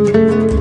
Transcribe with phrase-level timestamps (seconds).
[0.00, 0.59] Música